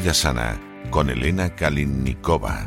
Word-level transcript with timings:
Sana 0.00 0.58
con 0.90 1.10
Elena 1.10 1.50
Kalinnikova. 1.54 2.66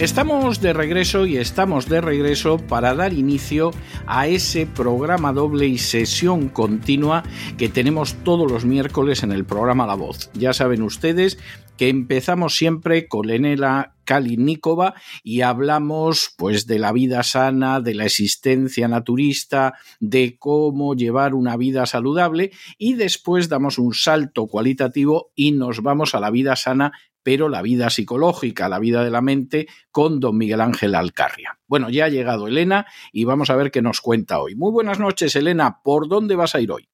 Estamos 0.00 0.62
de 0.62 0.72
regreso 0.72 1.26
y 1.26 1.36
estamos 1.36 1.86
de 1.86 2.00
regreso 2.00 2.56
para 2.56 2.94
dar 2.94 3.12
inicio 3.12 3.70
a 4.06 4.28
ese 4.28 4.64
programa 4.64 5.34
doble 5.34 5.66
y 5.66 5.76
sesión 5.76 6.48
continua 6.48 7.22
que 7.58 7.68
tenemos 7.68 8.14
todos 8.24 8.50
los 8.50 8.64
miércoles 8.64 9.22
en 9.24 9.30
el 9.30 9.44
programa 9.44 9.86
La 9.86 9.96
Voz. 9.96 10.30
Ya 10.32 10.54
saben 10.54 10.80
ustedes 10.80 11.36
que 11.76 11.90
empezamos 11.90 12.56
siempre 12.56 13.08
con 13.08 13.28
Enela 13.28 13.94
Kalinikova 14.04 14.94
y 15.22 15.42
hablamos 15.42 16.34
pues 16.36 16.66
de 16.66 16.78
la 16.78 16.92
vida 16.92 17.22
sana, 17.22 17.80
de 17.80 17.94
la 17.94 18.06
existencia 18.06 18.88
naturista, 18.88 19.74
de 19.98 20.36
cómo 20.38 20.94
llevar 20.94 21.34
una 21.34 21.56
vida 21.56 21.86
saludable 21.86 22.52
y 22.76 22.94
después 22.94 23.48
damos 23.48 23.78
un 23.78 23.94
salto 23.94 24.46
cualitativo 24.46 25.30
y 25.34 25.52
nos 25.52 25.82
vamos 25.82 26.14
a 26.14 26.20
la 26.20 26.30
vida 26.30 26.56
sana 26.56 26.92
pero 27.22 27.48
la 27.48 27.62
vida 27.62 27.90
psicológica, 27.90 28.68
la 28.68 28.78
vida 28.78 29.04
de 29.04 29.10
la 29.10 29.20
mente, 29.20 29.66
con 29.90 30.20
don 30.20 30.36
Miguel 30.36 30.60
Ángel 30.60 30.94
Alcarria. 30.94 31.58
Bueno, 31.66 31.90
ya 31.90 32.06
ha 32.06 32.08
llegado 32.08 32.48
Elena 32.48 32.86
y 33.12 33.24
vamos 33.24 33.50
a 33.50 33.56
ver 33.56 33.70
qué 33.70 33.82
nos 33.82 34.00
cuenta 34.00 34.40
hoy. 34.40 34.54
Muy 34.54 34.70
buenas 34.72 34.98
noches, 34.98 35.36
Elena. 35.36 35.80
¿Por 35.82 36.08
dónde 36.08 36.36
vas 36.36 36.54
a 36.54 36.60
ir 36.60 36.72
hoy? 36.72 36.88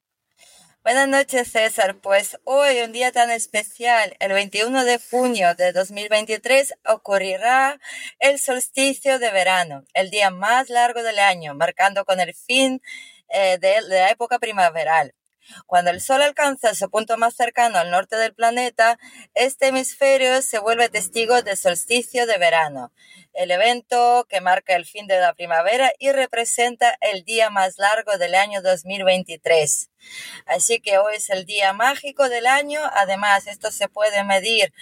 Buenas 0.87 1.09
noches, 1.09 1.51
César. 1.51 1.97
Pues 2.01 2.39
hoy, 2.45 2.79
un 2.79 2.93
día 2.93 3.11
tan 3.11 3.33
especial, 3.33 4.17
el 4.21 4.33
21 4.33 4.85
de 4.85 5.01
junio 5.01 5.53
de 5.57 5.73
2023, 5.73 6.75
ocurrirá 6.87 7.81
el 8.21 8.39
solsticio 8.39 9.19
de 9.19 9.33
verano, 9.33 9.83
el 9.95 10.11
día 10.11 10.31
más 10.31 10.71
largo 10.71 11.03
del 11.03 11.19
año, 11.19 11.57
marcando 11.57 12.05
con 12.05 12.21
el 12.21 12.35
fin 12.35 12.81
eh, 13.31 13.59
de 13.61 13.81
la 13.83 14.11
época 14.11 14.39
primaveral. 14.39 15.13
Cuando 15.67 15.91
el 15.91 16.01
Sol 16.01 16.23
alcanza 16.23 16.75
su 16.75 16.91
punto 16.91 17.17
más 17.17 17.35
cercano 17.35 17.79
al 17.79 17.91
norte 17.91 18.17
del 18.17 18.35
planeta, 18.35 18.99
este 19.35 19.69
hemisferio 19.69 20.43
se 20.43 20.59
vuelve 20.59 20.89
testigo 20.89 21.43
del 21.43 21.57
solsticio 21.57 22.27
de 22.27 22.39
verano, 22.39 22.93
el 23.33 23.51
evento 23.51 24.27
que 24.29 24.41
marca 24.41 24.75
el 24.77 24.87
fin 24.87 25.07
de 25.07 25.21
la 25.21 25.35
primavera 25.35 25.93
y 25.99 26.13
representa 26.13 26.97
el 27.01 27.25
día 27.25 27.51
más 27.51 27.79
largo 27.79 28.19
del 28.19 28.35
año 28.35 28.63
2023. 28.63 29.91
Así 30.47 30.81
que 30.81 30.99
hoy 30.99 31.17
es 31.17 31.31
el 31.31 31.45
día 31.45 31.73
mágico 31.73 32.29
del 32.29 32.47
año. 32.47 32.81
Además, 32.95 33.47
esto 33.47 33.71
se 33.71 33.89
puede 33.89 34.25
medir 34.25 34.73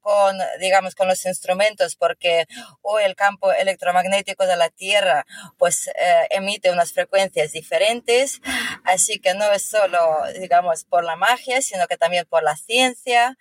con, 0.00 0.38
digamos, 0.60 0.94
con 0.94 1.08
los 1.08 1.24
instrumentos 1.26 1.96
porque 1.96 2.46
hoy 2.82 3.04
el 3.04 3.16
campo 3.16 3.52
electromagnético 3.52 4.46
de 4.46 4.56
la 4.56 4.68
Tierra 4.68 5.26
pues 5.58 5.88
eh, 5.88 6.26
emite 6.30 6.70
unas 6.70 6.92
frecuencias 6.92 7.52
diferentes. 7.52 8.40
Así 8.84 9.18
que 9.18 9.34
no 9.34 9.50
es 9.52 9.62
solo, 9.62 9.98
digamos, 10.38 10.84
por 10.84 11.04
la 11.04 11.16
magia, 11.16 11.62
sino 11.62 11.86
que 11.86 11.96
también 11.96 12.26
por 12.26 12.42
la 12.42 12.56
ciencia 12.56 13.36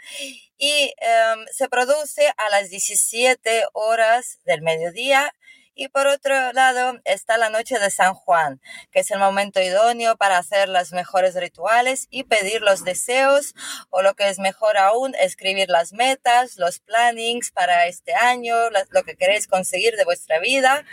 y 0.58 0.94
em, 0.98 1.46
se 1.52 1.68
produce 1.68 2.28
a 2.38 2.50
las 2.50 2.70
17 2.70 3.66
horas 3.74 4.40
del 4.46 4.62
mediodía 4.62 5.34
y 5.76 5.90
por 5.90 6.08
otro 6.08 6.54
lado 6.54 7.00
está 7.04 7.38
la 7.38 7.50
noche 7.50 7.78
de 7.78 7.92
San 7.92 8.14
Juan, 8.14 8.62
que 8.92 9.02
es 9.02 9.12
el 9.12 9.20
momento 9.20 9.62
idóneo 9.62 10.16
para 10.16 10.38
hacer 10.38 10.70
los 10.70 10.94
mejores 10.94 11.36
rituales 11.36 12.08
y 12.10 12.24
pedir 12.24 12.62
los 12.62 12.84
deseos 12.84 13.54
o 13.90 14.02
lo 14.02 14.16
que 14.16 14.30
es 14.30 14.40
mejor 14.40 14.78
aún, 14.78 15.14
escribir 15.20 15.70
las 15.70 15.92
metas, 15.92 16.58
los 16.58 16.80
plannings 16.80 17.52
para 17.52 17.88
este 17.88 18.14
año, 18.14 18.56
lo 18.90 19.04
que 19.04 19.18
queréis 19.18 19.48
conseguir 19.48 19.96
de 19.98 20.06
vuestra 20.06 20.40
vida. 20.40 20.86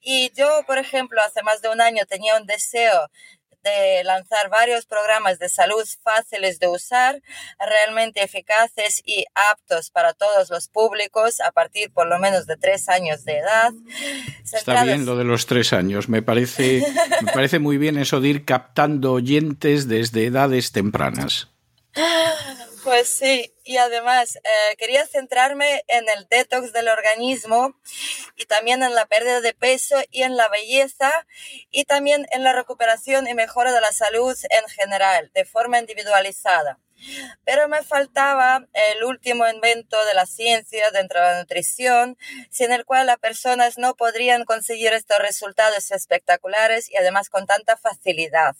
Y 0.00 0.32
yo, 0.34 0.64
por 0.66 0.78
ejemplo, 0.78 1.20
hace 1.20 1.42
más 1.42 1.60
de 1.62 1.68
un 1.68 1.80
año 1.80 2.06
tenía 2.06 2.36
un 2.36 2.46
deseo 2.46 3.10
de 3.70 4.04
lanzar 4.04 4.48
varios 4.48 4.86
programas 4.86 5.38
de 5.38 5.48
salud 5.48 5.84
fáciles 6.02 6.58
de 6.58 6.68
usar, 6.68 7.20
realmente 7.58 8.22
eficaces 8.22 9.02
y 9.04 9.24
aptos 9.34 9.90
para 9.90 10.12
todos 10.12 10.50
los 10.50 10.68
públicos 10.68 11.40
a 11.40 11.50
partir 11.50 11.90
por 11.92 12.06
lo 12.06 12.18
menos 12.18 12.46
de 12.46 12.56
tres 12.56 12.88
años 12.88 13.24
de 13.24 13.38
edad. 13.38 13.72
Está 14.44 14.84
bien 14.84 15.04
lo 15.04 15.16
de 15.16 15.24
los 15.24 15.46
tres 15.46 15.72
años. 15.72 16.08
Me 16.08 16.22
parece, 16.22 16.82
me 17.22 17.32
parece 17.32 17.58
muy 17.58 17.78
bien 17.78 17.98
eso 17.98 18.20
de 18.20 18.28
ir 18.28 18.44
captando 18.44 19.12
oyentes 19.12 19.88
desde 19.88 20.26
edades 20.26 20.72
tempranas. 20.72 21.48
Pues 22.84 23.08
sí, 23.08 23.52
y 23.64 23.78
además 23.78 24.36
eh, 24.36 24.76
quería 24.76 25.06
centrarme 25.06 25.82
en 25.88 26.08
el 26.08 26.28
detox 26.30 26.72
del 26.72 26.88
organismo 26.88 27.74
y 28.36 28.44
también 28.46 28.84
en 28.84 28.94
la 28.94 29.06
pérdida 29.06 29.40
de 29.40 29.54
peso 29.54 29.96
y 30.12 30.22
en 30.22 30.36
la 30.36 30.48
belleza 30.48 31.10
y 31.72 31.84
también 31.84 32.26
en 32.30 32.44
la 32.44 32.52
recuperación 32.52 33.26
y 33.26 33.34
mejora 33.34 33.72
de 33.72 33.80
la 33.80 33.90
salud 33.90 34.36
en 34.50 34.68
general, 34.68 35.32
de 35.34 35.44
forma 35.44 35.80
individualizada. 35.80 36.78
Pero 37.44 37.68
me 37.68 37.82
faltaba 37.82 38.66
el 38.72 39.04
último 39.04 39.46
invento 39.48 40.02
de 40.06 40.14
la 40.14 40.26
ciencia 40.26 40.90
dentro 40.90 41.20
de 41.20 41.26
la 41.26 41.38
nutrición, 41.40 42.16
sin 42.50 42.72
el 42.72 42.84
cual 42.84 43.06
las 43.06 43.18
personas 43.18 43.78
no 43.78 43.94
podrían 43.94 44.44
conseguir 44.44 44.92
estos 44.92 45.18
resultados 45.18 45.90
espectaculares 45.90 46.90
y 46.90 46.96
además 46.96 47.28
con 47.28 47.46
tanta 47.46 47.76
facilidad. 47.76 48.56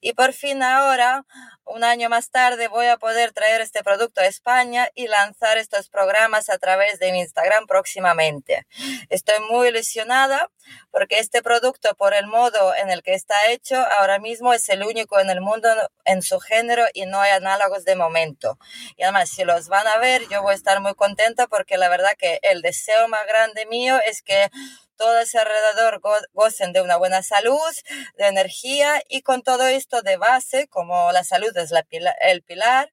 Y 0.00 0.12
por 0.12 0.32
fin 0.32 0.62
ahora, 0.62 1.26
un 1.68 1.84
año 1.84 2.08
más 2.08 2.30
tarde, 2.30 2.68
voy 2.68 2.86
a 2.86 2.96
poder 2.96 3.32
traer 3.32 3.60
este 3.60 3.82
producto 3.82 4.20
a 4.20 4.26
España 4.26 4.88
y 4.94 5.06
lanzar 5.06 5.58
estos 5.58 5.88
programas 5.88 6.48
a 6.48 6.58
través 6.58 6.98
de 6.98 7.12
mi 7.12 7.20
Instagram 7.20 7.66
próximamente. 7.66 8.66
Estoy 9.08 9.36
muy 9.50 9.68
ilusionada 9.68 10.50
porque 10.90 11.18
este 11.18 11.42
producto, 11.42 11.94
por 11.96 12.14
el 12.14 12.26
modo 12.26 12.74
en 12.74 12.90
el 12.90 13.02
que 13.02 13.14
está 13.14 13.50
hecho, 13.50 13.76
ahora 13.98 14.18
mismo 14.18 14.52
es 14.52 14.68
el 14.68 14.82
único 14.82 15.18
en 15.20 15.30
el 15.30 15.40
mundo 15.40 15.68
en 16.04 16.22
su 16.22 16.40
género 16.40 16.84
y 16.92 17.06
no 17.06 17.20
hay 17.20 17.32
análogos 17.32 17.84
de 17.84 17.96
momento. 17.96 18.58
Y 18.96 19.02
además, 19.02 19.30
si 19.30 19.44
los 19.44 19.68
van 19.68 19.86
a 19.86 19.98
ver, 19.98 20.22
yo 20.28 20.42
voy 20.42 20.52
a 20.52 20.56
estar 20.56 20.80
muy 20.80 20.94
contenta 20.94 21.46
porque 21.46 21.78
la 21.78 21.88
verdad 21.88 22.12
que 22.18 22.38
el 22.42 22.62
deseo 22.62 23.08
más 23.08 23.26
grande 23.26 23.66
mío 23.66 23.98
es 24.06 24.22
que 24.22 24.50
todo 24.98 25.18
ese 25.20 25.38
alrededor 25.38 26.02
gocen 26.32 26.72
de 26.72 26.82
una 26.82 26.96
buena 26.96 27.22
salud, 27.22 27.72
de 28.18 28.26
energía 28.26 29.02
y 29.08 29.22
con 29.22 29.42
todo 29.42 29.66
esto 29.66 30.02
de 30.02 30.18
base, 30.18 30.68
como 30.68 31.10
la 31.12 31.24
salud 31.24 31.56
es 31.56 31.72
el 32.20 32.42
pilar, 32.42 32.92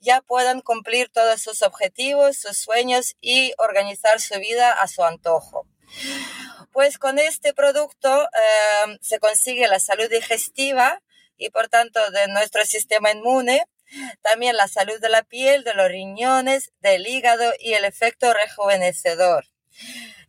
ya 0.00 0.20
puedan 0.20 0.60
cumplir 0.60 1.08
todos 1.08 1.42
sus 1.42 1.62
objetivos, 1.62 2.36
sus 2.36 2.58
sueños 2.58 3.16
y 3.20 3.52
organizar 3.58 4.20
su 4.20 4.38
vida 4.38 4.70
a 4.70 4.86
su 4.86 5.02
antojo. 5.02 5.66
Pues 6.72 6.98
con 6.98 7.18
este 7.18 7.54
producto 7.54 8.28
em, 8.84 8.98
se 9.00 9.18
consigue 9.18 9.66
la 9.66 9.78
salud 9.78 10.08
digestiva 10.10 11.00
y 11.38 11.50
por 11.50 11.68
tanto 11.68 12.10
de 12.10 12.28
nuestro 12.28 12.64
sistema 12.64 13.10
inmune, 13.10 13.64
también 14.20 14.56
la 14.56 14.68
salud 14.68 15.00
de 15.00 15.08
la 15.08 15.22
piel, 15.22 15.64
de 15.64 15.74
los 15.74 15.88
riñones, 15.88 16.72
del 16.80 17.06
hígado 17.06 17.52
y 17.60 17.74
el 17.74 17.84
efecto 17.84 18.32
rejuvenecedor. 18.32 19.46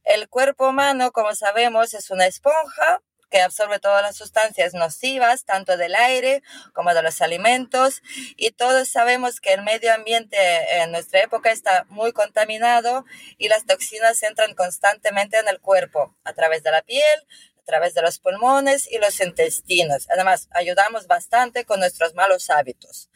El 0.08 0.30
cuerpo 0.30 0.70
humano, 0.70 1.12
como 1.12 1.36
sabemos, 1.36 1.94
es 1.94 2.12
una 2.12 2.28
esponja 2.28 3.02
que 3.30 3.42
absorbe 3.42 3.78
todas 3.80 4.02
las 4.02 4.16
sustancias 4.16 4.74
nocivas, 4.74 5.44
tanto 5.44 5.76
del 5.76 5.96
aire 5.96 6.44
como 6.74 6.94
de 6.94 7.04
los 7.04 7.22
alimentos, 7.22 8.02
y 8.38 8.52
todos 8.52 8.88
sabemos 8.88 9.42
que 9.42 9.52
el 9.52 9.64
medio 9.64 9.94
ambiente 9.94 10.38
en 10.78 10.92
nuestra 10.92 11.22
época 11.22 11.52
está 11.52 11.86
muy 11.90 12.14
contaminado 12.14 13.04
y 13.38 13.50
las 13.50 13.66
toxinas 13.66 14.24
entran 14.24 14.56
constantemente 14.56 15.40
en 15.40 15.50
el 15.50 15.60
cuerpo, 15.60 16.16
a 16.24 16.32
través 16.32 16.64
de 16.64 16.72
la 16.72 16.84
piel, 16.84 17.28
a 17.60 17.64
través 17.66 17.94
de 17.94 18.02
los 18.02 18.20
pulmones 18.20 18.90
y 18.90 19.00
los 19.00 19.20
intestinos. 19.20 20.08
Además, 20.10 20.48
ayudamos 20.52 21.08
bastante 21.08 21.66
con 21.66 21.82
nuestros 21.82 22.14
malos 22.14 22.50
hábitos. 22.50 23.10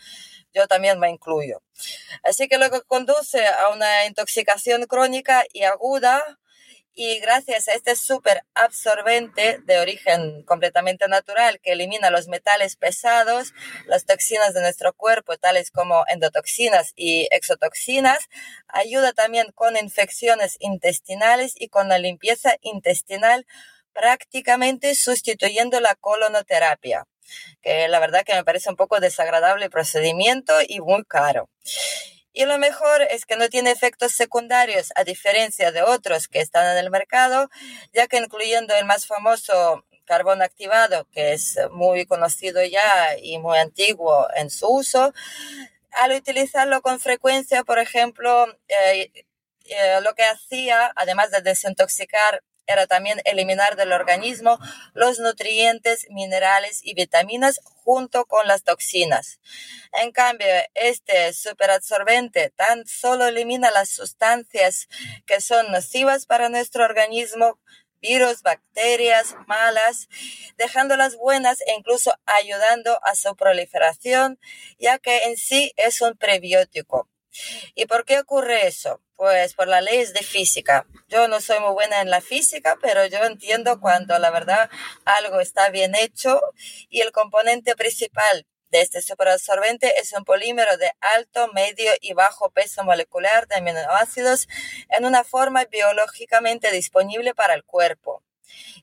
Yo 0.53 0.67
también 0.67 0.99
me 0.99 1.09
incluyo. 1.09 1.63
Así 2.21 2.49
que 2.49 2.57
lo 2.57 2.69
que 2.69 2.81
conduce 2.81 3.47
a 3.47 3.69
una 3.69 4.05
intoxicación 4.07 4.83
crónica 4.87 5.45
y 5.53 5.63
aguda 5.63 6.40
y 6.93 7.19
gracias 7.19 7.67
a 7.67 7.73
este 7.73 7.95
súper 7.95 8.43
absorbente 8.53 9.59
de 9.65 9.79
origen 9.79 10.43
completamente 10.43 11.07
natural 11.07 11.59
que 11.61 11.71
elimina 11.71 12.09
los 12.09 12.27
metales 12.27 12.75
pesados, 12.75 13.53
las 13.85 14.05
toxinas 14.05 14.53
de 14.53 14.61
nuestro 14.61 14.93
cuerpo, 14.93 15.37
tales 15.37 15.71
como 15.71 16.03
endotoxinas 16.07 16.93
y 16.95 17.27
exotoxinas, 17.31 18.19
ayuda 18.67 19.13
también 19.13 19.51
con 19.53 19.77
infecciones 19.77 20.57
intestinales 20.59 21.53
y 21.55 21.69
con 21.69 21.87
la 21.89 21.97
limpieza 21.97 22.55
intestinal 22.61 23.45
prácticamente 23.93 24.95
sustituyendo 24.95 25.79
la 25.79 25.95
colonoterapia, 25.95 27.07
que 27.61 27.87
la 27.87 27.99
verdad 27.99 28.23
que 28.25 28.33
me 28.33 28.43
parece 28.43 28.69
un 28.69 28.75
poco 28.75 28.99
desagradable 28.99 29.69
procedimiento 29.69 30.53
y 30.67 30.79
muy 30.79 31.03
caro. 31.05 31.49
Y 32.33 32.45
lo 32.45 32.57
mejor 32.57 33.01
es 33.03 33.25
que 33.25 33.35
no 33.35 33.49
tiene 33.49 33.71
efectos 33.71 34.13
secundarios, 34.13 34.91
a 34.95 35.03
diferencia 35.03 35.71
de 35.71 35.81
otros 35.81 36.27
que 36.27 36.39
están 36.39 36.65
en 36.71 36.77
el 36.77 36.89
mercado, 36.89 37.49
ya 37.93 38.07
que 38.07 38.17
incluyendo 38.17 38.73
el 38.75 38.85
más 38.85 39.05
famoso 39.05 39.85
carbón 40.05 40.41
activado, 40.41 41.07
que 41.11 41.33
es 41.33 41.57
muy 41.71 42.05
conocido 42.05 42.63
ya 42.63 43.17
y 43.21 43.37
muy 43.37 43.57
antiguo 43.57 44.27
en 44.35 44.49
su 44.49 44.67
uso, 44.67 45.13
al 45.91 46.13
utilizarlo 46.13 46.81
con 46.81 46.99
frecuencia, 46.99 47.63
por 47.63 47.79
ejemplo, 47.79 48.47
eh, 48.67 49.11
eh, 49.65 50.01
lo 50.01 50.13
que 50.15 50.23
hacía, 50.23 50.91
además 50.95 51.31
de 51.31 51.41
desintoxicar 51.41 52.43
era 52.71 52.87
también 52.87 53.21
eliminar 53.25 53.75
del 53.75 53.91
organismo 53.91 54.59
los 54.93 55.19
nutrientes, 55.19 56.07
minerales 56.09 56.81
y 56.83 56.93
vitaminas 56.93 57.59
junto 57.63 58.25
con 58.25 58.47
las 58.47 58.63
toxinas. 58.63 59.39
En 59.93 60.11
cambio, 60.11 60.47
este 60.73 61.33
superabsorbente 61.33 62.49
tan 62.49 62.85
solo 62.85 63.25
elimina 63.25 63.71
las 63.71 63.89
sustancias 63.89 64.87
que 65.25 65.41
son 65.41 65.71
nocivas 65.71 66.25
para 66.25 66.49
nuestro 66.49 66.85
organismo, 66.85 67.59
virus, 68.01 68.41
bacterias 68.41 69.35
malas, 69.47 70.07
dejando 70.57 70.97
las 70.97 71.15
buenas 71.15 71.61
e 71.61 71.73
incluso 71.77 72.13
ayudando 72.25 72.99
a 73.03 73.15
su 73.15 73.35
proliferación, 73.35 74.39
ya 74.79 74.97
que 74.99 75.19
en 75.25 75.37
sí 75.37 75.71
es 75.77 76.01
un 76.01 76.17
prebiótico. 76.17 77.09
¿Y 77.75 77.85
por 77.85 78.05
qué 78.05 78.19
ocurre 78.19 78.67
eso? 78.67 79.01
Pues 79.21 79.53
por 79.53 79.67
las 79.67 79.83
leyes 79.83 80.13
de 80.13 80.23
física. 80.23 80.87
Yo 81.07 81.27
no 81.27 81.41
soy 81.41 81.59
muy 81.59 81.73
buena 81.73 82.01
en 82.01 82.09
la 82.09 82.21
física, 82.21 82.79
pero 82.81 83.05
yo 83.05 83.19
entiendo 83.19 83.79
cuando 83.79 84.17
la 84.17 84.31
verdad 84.31 84.67
algo 85.05 85.39
está 85.39 85.69
bien 85.69 85.93
hecho 85.93 86.41
y 86.89 87.01
el 87.01 87.11
componente 87.11 87.75
principal 87.75 88.47
de 88.71 88.81
este 88.81 89.03
superabsorbente 89.03 89.99
es 89.99 90.11
un 90.13 90.25
polímero 90.25 90.75
de 90.77 90.91
alto, 91.01 91.49
medio 91.53 91.91
y 92.01 92.13
bajo 92.13 92.49
peso 92.49 92.83
molecular 92.83 93.47
de 93.47 93.57
aminoácidos 93.57 94.47
en 94.89 95.05
una 95.05 95.23
forma 95.23 95.65
biológicamente 95.65 96.71
disponible 96.71 97.35
para 97.35 97.53
el 97.53 97.63
cuerpo. 97.63 98.23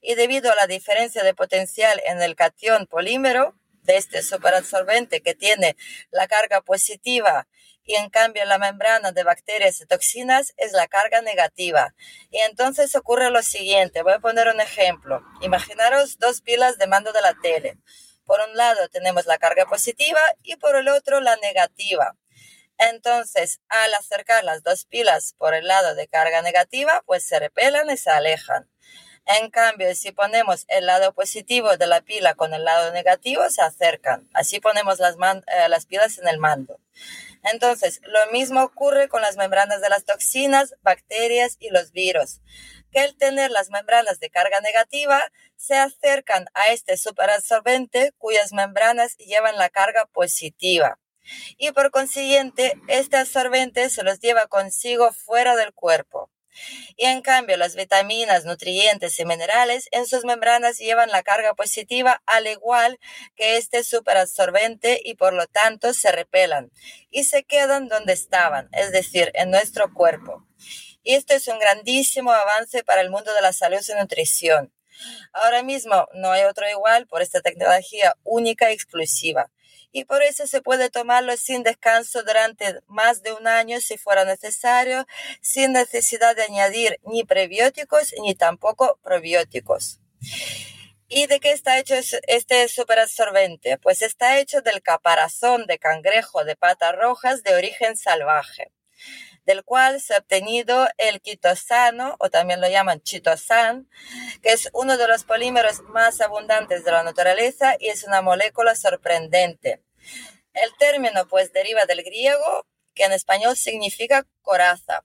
Y 0.03 0.15
debido 0.15 0.53
a 0.53 0.55
la 0.55 0.69
diferencia 0.69 1.25
de 1.25 1.35
potencial 1.35 2.01
en 2.07 2.23
el 2.23 2.37
cation 2.37 2.87
polímero 2.87 3.57
de 3.83 3.97
este 3.97 4.23
superabsorbente 4.23 5.21
que 5.21 5.35
tiene 5.35 5.77
la 6.13 6.29
carga 6.29 6.61
positiva 6.61 7.49
y 7.89 7.97
en 7.97 8.11
cambio 8.11 8.45
la 8.45 8.59
membrana 8.59 9.13
de 9.13 9.25
bacterias 9.25 9.81
y 9.81 9.87
toxinas 9.87 10.53
es 10.59 10.73
la 10.73 10.89
carga 10.89 11.23
negativa. 11.23 11.95
Y 12.31 12.37
entonces 12.41 12.95
ocurre 12.95 13.31
lo 13.31 13.43
siguiente, 13.43 14.03
voy 14.03 14.13
a 14.13 14.19
poner 14.19 14.47
un 14.49 14.61
ejemplo. 14.61 15.23
Imaginaros 15.41 16.19
dos 16.19 16.43
pilas 16.43 16.77
de 16.77 16.87
mando 16.87 17.13
de 17.13 17.23
la 17.23 17.35
tele. 17.43 17.79
Por 18.27 18.41
un 18.47 18.55
lado 18.59 18.91
tenemos 18.91 19.25
la 19.25 19.39
carga 19.39 19.65
positiva 19.65 20.21
y 20.43 20.57
por 20.57 20.77
el 20.77 20.89
otro 20.89 21.21
la 21.21 21.37
negativa. 21.37 22.15
Entonces, 22.77 23.61
al 23.71 23.95
acercar 23.95 24.45
las 24.45 24.63
dos 24.63 24.85
pilas 24.85 25.35
por 25.39 25.55
el 25.55 25.67
lado 25.67 25.95
de 25.95 26.09
carga 26.09 26.43
negativa, 26.43 27.03
pues 27.07 27.27
se 27.27 27.41
repelan 27.41 27.89
y 27.91 27.97
se 27.97 28.11
alejan. 28.11 28.69
En 29.25 29.51
cambio, 29.51 29.95
si 29.95 30.13
ponemos 30.13 30.67
el 30.69 30.87
lado 30.87 31.15
positivo 31.15 31.77
de 31.79 31.87
la 31.87 32.03
pila 32.03 32.35
con 32.35 32.53
el 32.53 32.65
lado 32.65 32.93
negativo, 32.93 33.49
se 33.49 33.63
acercan. 33.63 34.29
Así 34.35 34.61
ponemos 34.61 34.99
las, 34.99 35.17
eh, 35.17 35.69
las 35.69 35.87
pilas 35.87 36.19
en 36.19 36.29
el 36.29 36.39
mando. 36.39 36.81
Entonces, 37.45 38.01
lo 38.05 38.31
mismo 38.33 38.63
ocurre 38.63 39.09
con 39.09 39.23
las 39.23 39.37
membranas 39.37 39.81
de 39.81 39.89
las 39.89 40.05
toxinas, 40.05 40.75
bacterias 40.83 41.57
y 41.59 41.71
los 41.71 41.93
virus, 41.93 42.41
que 42.91 43.01
al 43.01 43.17
tener 43.17 43.51
las 43.51 43.71
membranas 43.71 44.21
de 44.21 44.31
carga 44.31 44.61
negativa, 44.61 45.21
se 45.57 45.77
acercan 45.77 46.47
a 46.55 46.69
este 46.73 46.97
superabsorbente 46.97 48.13
cuyas 48.19 48.53
membranas 48.53 49.17
llevan 49.17 49.57
la 49.57 49.69
carga 49.71 50.07
positiva. 50.07 50.99
Y 51.59 51.73
por 51.73 51.91
consiguiente, 51.91 52.81
este 52.89 53.19
absorbente 53.19 53.91
se 53.91 54.03
los 54.03 54.21
lleva 54.21 54.47
consigo 54.47 55.13
fuera 55.13 55.57
del 55.57 55.73
cuerpo. 55.73 56.31
Y 56.97 57.07
en 57.07 57.23
cambio, 57.23 57.57
las 57.57 57.77
vitaminas, 57.77 58.45
nutrientes 58.45 59.19
y 59.19 59.25
minerales 59.25 59.89
en 59.93 60.07
sus 60.07 60.25
membranas 60.25 60.79
llevan 60.79 61.11
la 61.11 61.23
carga 61.23 61.55
positiva 61.55 62.23
al 62.27 62.47
igual 62.47 62.99
que 63.37 63.57
este 63.57 63.85
superabsorbente 63.85 65.01
y 65.05 65.15
por 65.15 65.33
lo 65.33 65.47
tanto 65.47 65.93
se 65.95 66.11
repelan 66.13 66.71
y 67.11 67.25
se 67.25 67.45
quedan 67.45 67.89
donde 67.89 68.13
estaban, 68.13 68.69
es 68.73 68.93
decir, 68.93 69.31
en 69.35 69.51
nuestro 69.51 69.93
cuerpo. 69.93 70.47
Y 71.03 71.15
esto 71.15 71.35
es 71.35 71.49
un 71.49 71.59
grandísimo 71.59 72.33
avance 72.33 72.83
para 72.85 73.01
el 73.01 73.11
mundo 73.11 73.33
de 73.33 73.41
la 73.41 73.53
salud 73.53 73.81
y 73.89 73.95
nutrición 73.95 74.73
Ahora 75.33 75.63
mismo 75.63 76.09
no 76.15 76.31
hay 76.33 76.45
otro 76.45 76.69
igual 76.69 77.07
por 77.07 77.23
esta 77.23 77.41
tecnología 77.41 78.15
única 78.25 78.71
y 78.71 78.75
exclusiva. 78.75 79.51
Y 79.91 80.05
por 80.05 80.23
eso 80.23 80.47
se 80.47 80.61
puede 80.61 80.91
tomarlo 80.91 81.37
sin 81.37 81.63
descanso 81.63 82.23
durante 82.23 82.81
más 82.87 83.23
de 83.23 83.33
un 83.33 83.47
año 83.47 83.81
si 83.81 83.97
fuera 83.97 84.25
necesario, 84.25 85.07
sin 85.41 85.73
necesidad 85.73 86.37
de 86.37 86.43
añadir 86.43 86.99
ni 87.05 87.25
prebióticos 87.25 88.15
ni 88.21 88.35
tampoco 88.35 88.99
probióticos. 89.03 90.01
¿Y 91.11 91.27
de 91.27 91.41
qué 91.41 91.53
está 91.53 91.79
hecho 91.79 91.95
este 92.27 92.69
superabsorbente? 92.69 93.79
Pues 93.79 94.03
está 94.03 94.39
hecho 94.39 94.61
del 94.61 94.83
caparazón 94.83 95.67
de 95.67 95.79
cangrejo 95.79 96.45
de 96.45 96.55
patas 96.55 96.95
rojas 96.97 97.43
de 97.43 97.55
origen 97.55 97.97
salvaje, 97.97 98.73
del 99.49 99.65
cual 99.65 99.99
se 99.99 100.13
ha 100.13 100.19
obtenido 100.19 100.89
el 100.99 101.23
quitosano, 101.23 102.17
o 102.21 102.29
también 102.29 102.61
lo 102.61 102.69
llaman 102.69 103.01
chitosan, 103.01 103.89
que 104.43 104.53
es 104.53 104.69
uno 104.75 104.99
de 104.99 105.09
los 105.09 105.25
polímeros 105.25 105.81
más 105.85 106.21
abundantes 106.21 106.85
de 106.85 106.93
la 106.93 107.03
naturaleza 107.03 107.75
y 107.81 107.89
es 107.89 108.05
una 108.05 108.21
molécula 108.21 108.75
sorprendente. 108.75 109.83
El 110.53 110.71
término 110.79 111.27
pues 111.29 111.51
deriva 111.55 111.87
del 111.87 112.03
griego, 112.03 112.67
que 112.95 113.05
en 113.05 113.13
español 113.13 113.57
significa 113.57 114.27
coraza 114.43 115.03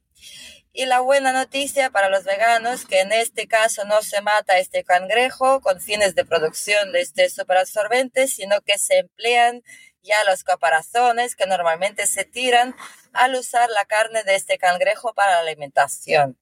y 0.74 0.88
la 0.88 1.00
buena 1.00 1.32
noticia 1.32 1.92
para 1.92 2.10
los 2.10 2.26
veganos, 2.26 2.86
que 2.86 3.00
en 3.00 3.14
este 3.14 3.48
caso 3.48 3.86
no 3.86 4.02
se 4.02 4.22
mata 4.22 4.58
este 4.58 4.84
cangrejo 4.84 5.62
con 5.62 5.80
fines 5.80 6.16
de 6.16 6.26
producción 6.26 6.92
de 6.92 7.00
este 7.00 7.30
superabsorbente, 7.30 8.28
sino 8.28 8.60
que 8.62 8.78
se 8.78 8.98
emplean 8.98 9.64
ya 10.04 10.16
los 10.28 10.44
caparazones 10.44 11.36
que 11.36 11.48
normalmente 11.48 12.08
se 12.08 12.26
tiran 12.26 12.76
al 13.14 13.36
usar 13.36 13.70
la 13.70 13.86
carne 13.86 14.24
de 14.24 14.36
este 14.36 14.58
cangrejo 14.58 15.14
para 15.14 15.34
la 15.34 15.40
alimentación. 15.40 16.38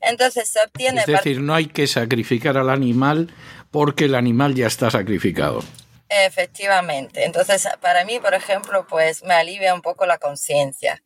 Entonces 0.00 0.48
se 0.48 0.60
obtiene... 0.60 1.00
Es 1.00 1.06
decir, 1.06 1.40
no 1.40 1.54
hay 1.54 1.66
que 1.66 1.86
sacrificar 1.86 2.56
al 2.56 2.70
animal 2.70 3.32
porque 3.70 4.06
el 4.06 4.14
animal 4.14 4.54
ya 4.54 4.66
está 4.66 4.90
sacrificado. 4.90 5.62
Efectivamente. 6.08 7.24
Entonces, 7.24 7.66
para 7.80 8.04
mí, 8.04 8.20
por 8.20 8.34
ejemplo, 8.34 8.86
pues 8.86 9.22
me 9.22 9.34
alivia 9.34 9.74
un 9.74 9.80
poco 9.80 10.04
la 10.04 10.18
conciencia 10.18 11.02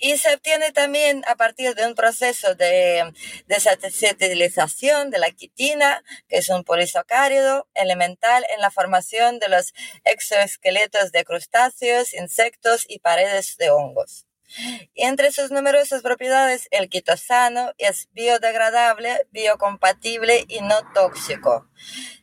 y 0.00 0.16
se 0.16 0.34
obtiene 0.34 0.72
también 0.72 1.22
a 1.28 1.36
partir 1.36 1.74
de 1.74 1.86
un 1.86 1.94
proceso 1.94 2.54
de 2.54 3.12
desacetilización 3.46 5.10
de 5.10 5.18
la 5.18 5.30
quitina, 5.30 6.02
que 6.28 6.38
es 6.38 6.48
un 6.48 6.64
polisacárido 6.64 7.68
elemental 7.74 8.44
en 8.54 8.62
la 8.62 8.70
formación 8.70 9.38
de 9.38 9.50
los 9.50 9.74
exoesqueletos 10.04 11.12
de 11.12 11.24
crustáceos, 11.24 12.14
insectos 12.14 12.86
y 12.88 12.98
paredes 13.00 13.56
de 13.58 13.70
hongos. 13.70 14.29
Entre 14.94 15.32
sus 15.32 15.50
numerosas 15.50 16.02
propiedades, 16.02 16.68
el 16.70 16.88
quitosano 16.88 17.72
es 17.78 18.08
biodegradable, 18.12 19.26
biocompatible 19.30 20.44
y 20.48 20.60
no 20.60 20.76
tóxico 20.94 21.68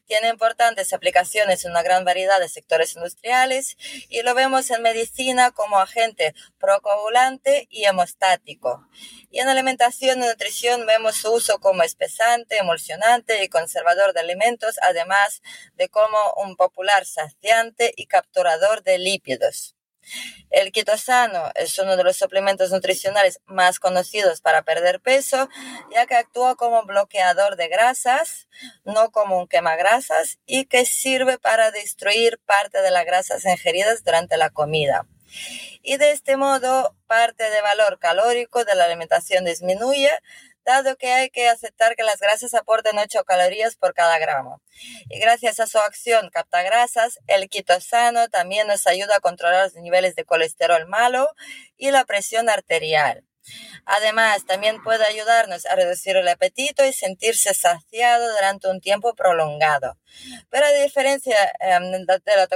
tiene 0.07 0.29
importantes 0.29 0.93
aplicaciones 0.93 1.65
en 1.65 1.71
una 1.71 1.83
gran 1.83 2.05
variedad 2.05 2.39
de 2.39 2.47
sectores 2.47 2.95
industriales 2.95 3.77
y 4.09 4.21
lo 4.23 4.33
vemos 4.33 4.71
en 4.71 4.81
medicina 4.81 5.51
como 5.51 5.79
agente 5.79 6.33
procoagulante 6.59 7.67
y 7.69 7.83
hemostático. 7.83 8.87
Y 9.29 9.39
en 9.39 9.49
alimentación 9.49 10.23
y 10.23 10.25
nutrición 10.25 10.85
vemos 10.85 11.17
su 11.17 11.33
uso 11.33 11.59
como 11.59 11.83
espesante, 11.83 12.57
emulsionante 12.57 13.43
y 13.43 13.49
conservador 13.49 14.13
de 14.13 14.21
alimentos, 14.21 14.77
además 14.81 15.41
de 15.75 15.89
como 15.89 16.17
un 16.37 16.55
popular 16.55 17.05
saciante 17.05 17.93
y 17.97 18.07
capturador 18.07 18.83
de 18.83 18.97
lípidos. 18.97 19.76
El 20.49 20.71
quitosano 20.71 21.51
es 21.55 21.77
uno 21.79 21.97
de 21.97 22.03
los 22.03 22.17
suplementos 22.17 22.71
nutricionales 22.71 23.41
más 23.45 23.79
conocidos 23.79 24.41
para 24.41 24.63
perder 24.63 25.01
peso, 25.01 25.49
ya 25.93 26.05
que 26.05 26.15
actúa 26.15 26.55
como 26.55 26.83
bloqueador 26.83 27.57
de 27.57 27.67
grasas, 27.67 28.47
no 28.85 29.11
como 29.11 29.39
un 29.39 29.47
quemagrasas, 29.47 30.39
y 30.45 30.65
que 30.65 30.85
sirve 30.85 31.37
para 31.37 31.71
destruir 31.71 32.39
parte 32.45 32.81
de 32.81 32.91
las 32.91 33.05
grasas 33.05 33.45
ingeridas 33.45 34.03
durante 34.03 34.37
la 34.37 34.49
comida. 34.49 35.05
Y 35.81 35.97
de 35.97 36.11
este 36.11 36.37
modo, 36.37 36.95
parte 37.07 37.49
de 37.49 37.61
valor 37.61 37.99
calórico 37.99 38.63
de 38.65 38.75
la 38.75 38.85
alimentación 38.85 39.45
disminuye, 39.45 40.11
dado 40.67 40.97
que 40.97 41.13
hay 41.13 41.29
que 41.29 41.47
aceptar 41.47 41.95
que 41.95 42.03
las 42.03 42.19
grasas 42.19 42.53
aportan 42.53 42.97
8 42.97 43.23
calorías 43.23 43.77
por 43.77 43.93
cada 43.93 44.19
gramo. 44.19 44.61
Y 45.09 45.17
gracias 45.17 45.61
a 45.61 45.65
su 45.65 45.79
acción 45.79 46.29
capta 46.29 46.61
grasas, 46.61 47.19
el 47.27 47.49
quitosano 47.49 48.27
también 48.27 48.67
nos 48.67 48.85
ayuda 48.85 49.15
a 49.15 49.19
controlar 49.21 49.63
los 49.63 49.75
niveles 49.75 50.15
de 50.15 50.25
colesterol 50.25 50.85
malo 50.87 51.29
y 51.77 51.91
la 51.91 52.03
presión 52.03 52.49
arterial. 52.49 53.23
Además, 53.85 54.45
también 54.45 54.83
puede 54.83 55.05
ayudarnos 55.05 55.65
a 55.65 55.75
reducir 55.75 56.17
el 56.17 56.27
apetito 56.27 56.85
y 56.85 56.93
sentirse 56.93 57.53
saciado 57.53 58.33
durante 58.33 58.67
un 58.67 58.81
tiempo 58.81 59.15
prolongado. 59.15 59.97
Pero 60.49 60.65
a 60.65 60.71
diferencia 60.71 61.37
em, 61.59 62.05
de 62.05 62.35
la 62.35 62.47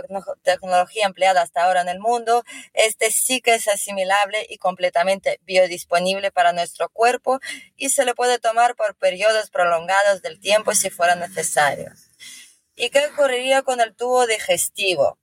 tecnología 0.41 1.05
empleada 1.05 1.41
hasta 1.41 1.63
ahora 1.63 1.81
en 1.81 1.89
el 1.89 2.00
mundo, 2.00 2.43
este 2.74 3.12
sí 3.12 3.41
que 3.41 3.53
es 3.53 3.67
asimilable 3.67 4.45
y 4.50 4.57
completamente 4.57 5.39
biodisponible 5.43 6.31
para 6.31 6.53
nuestro 6.53 6.89
cuerpo 6.89 7.39
y 7.77 7.89
se 7.89 8.05
le 8.05 8.13
puede 8.13 8.39
tomar 8.39 8.75
por 8.75 8.95
periodos 8.95 9.50
prolongados 9.50 10.21
del 10.21 10.39
tiempo 10.39 10.74
si 10.74 10.89
fuera 10.89 11.15
necesario. 11.15 11.91
¿Y 12.75 12.89
qué 12.89 13.05
ocurriría 13.07 13.62
con 13.62 13.79
el 13.79 13.95
tubo 13.95 14.25
digestivo? 14.25 15.21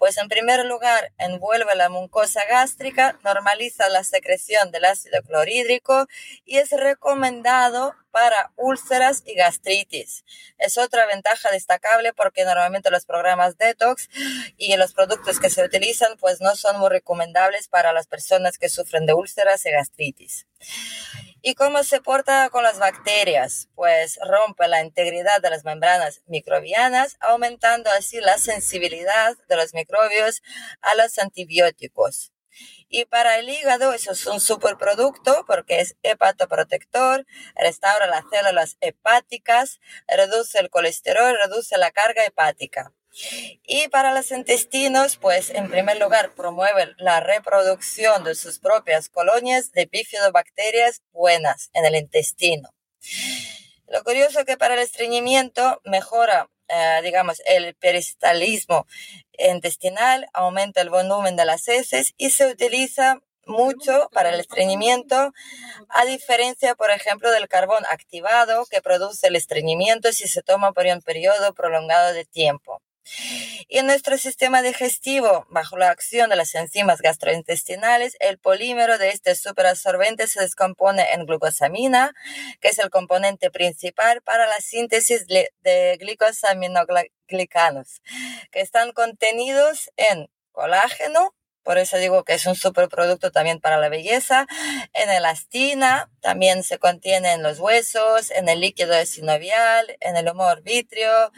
Pues 0.00 0.16
en 0.16 0.30
primer 0.30 0.64
lugar 0.64 1.12
envuelve 1.18 1.74
la 1.76 1.90
mucosa 1.90 2.40
gástrica, 2.48 3.18
normaliza 3.22 3.86
la 3.90 4.02
secreción 4.02 4.70
del 4.70 4.86
ácido 4.86 5.20
clorhídrico 5.20 6.06
y 6.46 6.56
es 6.56 6.70
recomendado 6.70 7.94
para 8.10 8.50
úlceras 8.56 9.22
y 9.26 9.34
gastritis. 9.34 10.24
Es 10.56 10.78
otra 10.78 11.04
ventaja 11.04 11.50
destacable 11.50 12.14
porque 12.14 12.46
normalmente 12.46 12.90
los 12.90 13.04
programas 13.04 13.58
detox 13.58 14.08
y 14.56 14.74
los 14.78 14.94
productos 14.94 15.38
que 15.38 15.50
se 15.50 15.62
utilizan 15.62 16.16
pues 16.18 16.40
no 16.40 16.56
son 16.56 16.80
muy 16.80 16.88
recomendables 16.88 17.68
para 17.68 17.92
las 17.92 18.06
personas 18.06 18.56
que 18.56 18.70
sufren 18.70 19.04
de 19.04 19.12
úlceras 19.12 19.66
y 19.66 19.70
gastritis. 19.70 20.46
¿Y 21.42 21.54
cómo 21.54 21.82
se 21.84 22.02
porta 22.02 22.50
con 22.50 22.64
las 22.64 22.78
bacterias? 22.78 23.70
Pues 23.74 24.18
rompe 24.28 24.68
la 24.68 24.82
integridad 24.82 25.40
de 25.40 25.48
las 25.48 25.64
membranas 25.64 26.22
microbianas, 26.26 27.16
aumentando 27.18 27.90
así 27.90 28.20
la 28.20 28.36
sensibilidad 28.36 29.38
de 29.48 29.56
los 29.56 29.72
microbios 29.72 30.42
a 30.82 30.94
los 30.96 31.18
antibióticos. 31.18 32.32
Y 32.90 33.06
para 33.06 33.38
el 33.38 33.48
hígado 33.48 33.94
eso 33.94 34.12
es 34.12 34.26
un 34.26 34.38
superproducto 34.38 35.46
porque 35.46 35.80
es 35.80 35.96
hepatoprotector, 36.02 37.24
restaura 37.54 38.06
las 38.06 38.24
células 38.30 38.76
hepáticas, 38.82 39.80
reduce 40.08 40.58
el 40.58 40.68
colesterol, 40.68 41.38
reduce 41.42 41.78
la 41.78 41.90
carga 41.90 42.24
hepática. 42.26 42.92
Y 43.66 43.88
para 43.88 44.14
los 44.14 44.30
intestinos, 44.30 45.16
pues 45.16 45.50
en 45.50 45.70
primer 45.70 45.98
lugar 45.98 46.34
promueve 46.34 46.94
la 46.98 47.20
reproducción 47.20 48.24
de 48.24 48.34
sus 48.34 48.58
propias 48.58 49.08
colonias 49.08 49.72
de 49.72 49.86
bifidobacterias 49.86 51.02
buenas 51.12 51.70
en 51.74 51.84
el 51.86 51.96
intestino. 51.96 52.70
Lo 53.86 54.04
curioso 54.04 54.40
es 54.40 54.44
que 54.44 54.56
para 54.56 54.74
el 54.74 54.80
estreñimiento 54.80 55.80
mejora, 55.84 56.48
eh, 56.68 57.00
digamos, 57.02 57.42
el 57.46 57.74
peristalismo 57.74 58.86
intestinal, 59.36 60.28
aumenta 60.32 60.80
el 60.80 60.90
volumen 60.90 61.34
de 61.34 61.44
las 61.44 61.66
heces 61.66 62.14
y 62.16 62.30
se 62.30 62.46
utiliza 62.46 63.20
mucho 63.46 64.08
para 64.12 64.30
el 64.30 64.38
estreñimiento, 64.38 65.32
a 65.88 66.04
diferencia, 66.04 66.74
por 66.76 66.90
ejemplo, 66.90 67.30
del 67.32 67.48
carbón 67.48 67.84
activado 67.90 68.66
que 68.66 68.80
produce 68.80 69.26
el 69.26 69.36
estreñimiento 69.36 70.12
si 70.12 70.28
se 70.28 70.42
toma 70.42 70.72
por 70.72 70.86
un 70.86 71.02
periodo 71.02 71.52
prolongado 71.52 72.12
de 72.12 72.24
tiempo. 72.24 72.80
Y 73.68 73.78
en 73.78 73.86
nuestro 73.86 74.18
sistema 74.18 74.62
digestivo, 74.62 75.46
bajo 75.48 75.76
la 75.76 75.90
acción 75.90 76.30
de 76.30 76.36
las 76.36 76.54
enzimas 76.54 77.00
gastrointestinales, 77.00 78.16
el 78.20 78.38
polímero 78.38 78.98
de 78.98 79.10
este 79.10 79.34
superabsorbente 79.34 80.26
se 80.26 80.40
descompone 80.40 81.12
en 81.12 81.26
glucosamina, 81.26 82.14
que 82.60 82.68
es 82.68 82.78
el 82.78 82.90
componente 82.90 83.50
principal 83.50 84.22
para 84.22 84.46
la 84.46 84.60
síntesis 84.60 85.26
de 85.26 85.96
glicosaminoglicanos, 85.98 88.02
que 88.50 88.60
están 88.60 88.92
contenidos 88.92 89.90
en 89.96 90.28
colágeno, 90.52 91.34
por 91.62 91.78
eso 91.78 91.96
digo 91.98 92.24
que 92.24 92.34
es 92.34 92.46
un 92.46 92.54
superproducto 92.54 93.30
también 93.30 93.60
para 93.60 93.78
la 93.78 93.88
belleza. 93.88 94.46
En 94.92 95.10
elastina 95.10 96.10
también 96.20 96.62
se 96.62 96.78
contiene 96.78 97.32
en 97.32 97.42
los 97.42 97.58
huesos, 97.58 98.30
en 98.30 98.48
el 98.48 98.60
líquido 98.60 98.94
sinovial, 99.06 99.96
en 100.00 100.16
el 100.16 100.28
humor 100.28 100.62
vitrio 100.62 101.32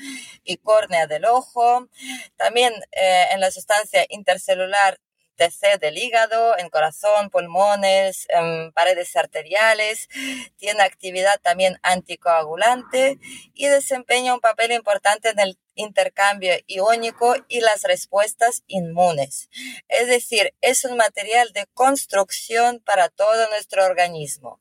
y 0.44 0.58
córnea 0.58 1.06
del 1.06 1.24
ojo. 1.24 1.88
También 2.36 2.72
eh, 2.92 3.26
en 3.32 3.40
la 3.40 3.50
sustancia 3.50 4.06
intercelular 4.08 4.98
TC 5.42 5.78
del 5.80 5.98
hígado, 5.98 6.56
en 6.58 6.68
corazón, 6.70 7.30
pulmones, 7.30 8.28
paredes 8.74 9.16
arteriales. 9.16 10.08
Tiene 10.56 10.82
actividad 10.82 11.40
también 11.40 11.78
anticoagulante 11.82 13.18
y 13.54 13.66
desempeña 13.66 14.34
un 14.34 14.40
papel 14.40 14.72
importante 14.72 15.30
en 15.30 15.40
el 15.40 15.58
intercambio 15.74 16.52
iónico 16.66 17.34
y 17.48 17.60
las 17.60 17.82
respuestas 17.82 18.62
inmunes. 18.66 19.48
Es 19.88 20.06
decir, 20.06 20.54
es 20.60 20.84
un 20.84 20.96
material 20.96 21.52
de 21.52 21.66
construcción 21.74 22.80
para 22.80 23.08
todo 23.08 23.48
nuestro 23.50 23.84
organismo. 23.84 24.60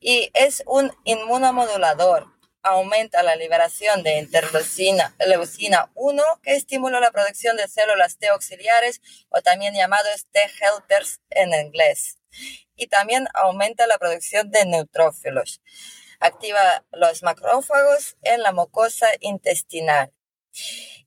Y 0.00 0.30
es 0.34 0.62
un 0.66 0.92
inmunomodulador, 1.04 2.26
aumenta 2.62 3.22
la 3.22 3.36
liberación 3.36 4.02
de 4.02 4.18
interleucina 4.18 5.14
leucina 5.26 5.90
1, 5.94 6.22
que 6.42 6.54
estimula 6.54 7.00
la 7.00 7.10
producción 7.10 7.56
de 7.56 7.68
células 7.68 8.18
T 8.18 8.28
auxiliares 8.28 9.00
o 9.28 9.42
también 9.42 9.74
llamados 9.74 10.26
T 10.30 10.40
helpers 10.40 11.20
en 11.30 11.52
inglés. 11.54 12.18
Y 12.76 12.86
también 12.86 13.26
aumenta 13.34 13.86
la 13.86 13.98
producción 13.98 14.50
de 14.50 14.64
neutrófilos. 14.64 15.60
Activa 16.20 16.84
los 16.92 17.22
macrófagos 17.22 18.16
en 18.22 18.42
la 18.42 18.52
mucosa 18.52 19.08
intestinal. 19.20 20.12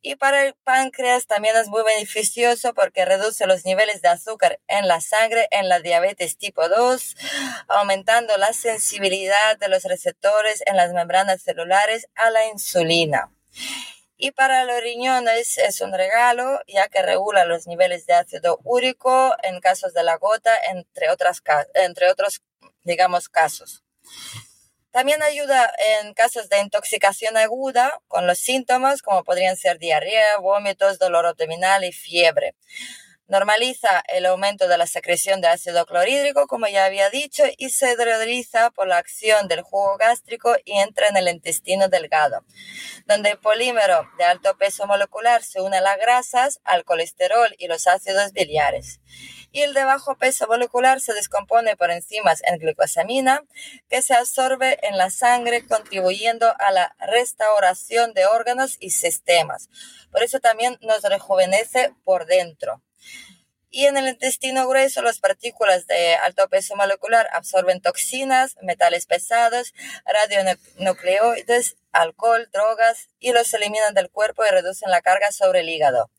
Y 0.08 0.18
para 0.18 0.44
el 0.44 0.54
páncreas 0.54 1.26
también 1.26 1.56
es 1.58 1.68
muy 1.68 1.82
beneficioso 1.84 2.76
porque 2.76 3.06
reduce 3.06 3.48
los 3.48 3.66
niveles 3.66 4.04
de 4.04 4.10
azúcar 4.10 4.60
en 4.68 4.88
la 4.88 5.02
sangre 5.02 5.48
en 5.50 5.68
la 5.68 5.80
diabetes 5.80 6.38
tipo 6.38 6.70
2, 6.70 7.16
aumentando 7.70 8.38
la 8.38 8.54
sensibilidad 8.54 9.58
de 9.58 9.68
los 9.68 9.84
receptores 9.84 10.62
en 10.68 10.78
las 10.78 10.94
membranas 10.94 11.42
celulares 11.42 12.08
a 12.14 12.30
la 12.30 12.46
insulina. 12.50 13.32
Y 14.16 14.30
para 14.30 14.64
los 14.66 14.80
riñones 14.80 15.58
es 15.58 15.82
un 15.82 15.92
regalo, 15.92 16.60
ya 16.68 16.88
que 16.88 17.02
regula 17.02 17.46
los 17.46 17.66
niveles 17.66 18.06
de 18.06 18.14
ácido 18.14 18.60
úrico 18.64 19.36
en 19.42 19.60
casos 19.60 19.96
de 19.96 20.04
la 20.04 20.18
gota, 20.18 20.56
entre, 20.68 21.10
otros, 21.10 21.42
casos. 23.32 23.84
También 24.96 25.22
ayuda 25.24 25.74
en 26.02 26.14
casos 26.14 26.48
de 26.48 26.62
intoxicación 26.62 27.36
aguda 27.36 28.00
con 28.08 28.28
los 28.28 28.40
síntomas 28.40 29.02
como 29.02 29.26
podrían 29.26 29.58
ser 29.58 29.78
diarrea, 29.78 30.38
vómitos, 30.38 31.00
dolor 31.00 31.26
abdominal 31.26 31.84
y 31.84 31.92
fiebre. 31.92 32.56
Normaliza 33.28 34.04
el 34.08 34.26
aumento 34.26 34.68
de 34.68 34.78
la 34.78 34.88
secreción 34.88 35.42
de 35.42 35.48
ácido 35.48 35.86
clorhídrico, 35.86 36.48
como 36.48 36.68
ya 36.68 36.86
había 36.86 37.10
dicho, 37.10 37.44
y 37.58 37.70
se 37.70 37.96
realiza 37.96 38.72
por 38.72 38.88
la 38.88 38.98
acción 38.98 39.48
del 39.48 39.62
jugo 39.62 39.98
gástrico 39.98 40.56
y 40.64 40.74
entra 40.80 41.08
en 41.08 41.18
el 41.18 41.28
intestino 41.28 41.88
delgado, 41.88 42.46
donde 43.08 43.32
el 43.32 43.40
polímero 43.40 44.08
de 44.18 44.26
alto 44.26 44.58
peso 44.58 44.86
molecular 44.88 45.44
se 45.44 45.62
une 45.62 45.78
a 45.78 45.82
las 45.82 45.98
grasas, 45.98 46.60
al 46.64 46.84
colesterol 46.84 47.54
y 47.58 47.68
los 47.68 47.88
ácidos 47.88 48.32
biliares 48.32 49.00
y 49.56 49.62
el 49.62 49.74
de 49.74 49.86
bajo 49.86 50.18
peso 50.18 50.48
molecular 50.48 51.00
se 51.00 51.14
descompone 51.14 51.78
por 51.78 51.90
enzimas 51.90 52.44
en 52.44 52.60
glucosamina 52.60 53.42
que 53.90 54.02
se 54.02 54.14
absorbe 54.14 54.78
en 54.86 54.98
la 54.98 55.10
sangre 55.10 55.66
contribuyendo 55.66 56.54
a 56.60 56.72
la 56.74 56.94
restauración 57.00 58.14
de 58.14 58.26
órganos 58.26 58.76
y 58.82 58.90
sistemas. 58.90 59.70
Por 60.12 60.24
eso 60.24 60.42
también 60.42 60.78
nos 60.82 61.04
rejuvenece 61.04 61.94
por 62.04 62.26
dentro. 62.26 62.82
Y 63.70 63.88
en 63.88 63.98
el 63.98 64.08
intestino 64.08 64.68
grueso, 64.68 65.02
las 65.02 65.20
partículas 65.20 65.86
de 65.86 66.16
alto 66.16 66.48
peso 66.48 66.76
molecular 66.78 67.28
absorben 67.34 67.82
toxinas, 67.82 68.56
metales 68.62 69.06
pesados, 69.06 69.74
radionucleoides, 70.06 71.76
alcohol, 71.92 72.48
drogas 72.54 73.10
y 73.20 73.34
los 73.34 73.54
eliminan 73.54 73.94
del 73.94 74.10
cuerpo 74.10 74.46
y 74.46 74.50
reducen 74.50 74.92
la 74.92 75.02
carga 75.02 75.32
sobre 75.32 75.60
el 75.60 75.70
hígado 75.70 76.10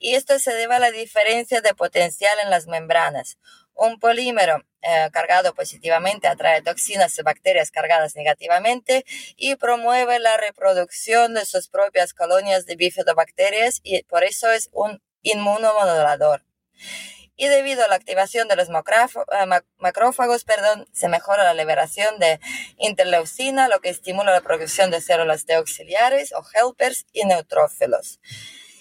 y 0.00 0.14
esto 0.14 0.38
se 0.38 0.52
debe 0.54 0.74
a 0.74 0.80
la 0.80 0.90
diferencia 0.90 1.60
de 1.60 1.74
potencial 1.74 2.36
en 2.42 2.50
las 2.50 2.66
membranas. 2.66 3.38
Un 3.74 4.00
polímero 4.00 4.64
eh, 4.82 5.10
cargado 5.12 5.54
positivamente 5.54 6.26
atrae 6.26 6.62
toxinas 6.62 7.16
y 7.18 7.22
bacterias 7.22 7.70
cargadas 7.70 8.16
negativamente 8.16 9.04
y 9.36 9.56
promueve 9.56 10.18
la 10.18 10.36
reproducción 10.38 11.34
de 11.34 11.44
sus 11.44 11.68
propias 11.68 12.14
colonias 12.14 12.66
de 12.66 12.76
bifidobacterias 12.76 13.80
y 13.82 14.02
por 14.04 14.24
eso 14.24 14.50
es 14.50 14.70
un 14.72 15.02
inmunomodulador. 15.22 16.44
Y 17.36 17.48
debido 17.48 17.82
a 17.82 17.88
la 17.88 17.94
activación 17.94 18.48
de 18.48 18.56
los 18.56 18.68
eh, 18.68 19.46
macrófagos, 19.78 20.44
perdón, 20.44 20.86
se 20.92 21.08
mejora 21.08 21.42
la 21.42 21.54
liberación 21.54 22.18
de 22.18 22.38
interleucina, 22.76 23.68
lo 23.68 23.80
que 23.80 23.88
estimula 23.88 24.30
la 24.32 24.42
producción 24.42 24.90
de 24.90 25.00
células 25.00 25.46
T 25.46 25.54
auxiliares 25.54 26.34
o 26.34 26.44
helpers 26.54 27.06
y 27.12 27.24
neutrófilos. 27.24 28.20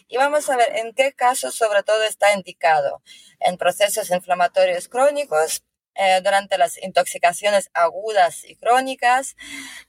Y 0.09 0.17
vamos 0.17 0.49
a 0.49 0.57
ver 0.57 0.75
en 0.75 0.93
qué 0.93 1.13
casos 1.13 1.55
sobre 1.55 1.83
todo 1.83 2.03
está 2.03 2.33
indicado. 2.33 3.01
En 3.39 3.55
procesos 3.57 4.09
inflamatorios 4.09 4.89
crónicos, 4.89 5.63
eh, 5.95 6.21
durante 6.23 6.57
las 6.57 6.81
intoxicaciones 6.81 7.69
agudas 7.73 8.43
y 8.43 8.55
crónicas, 8.55 9.35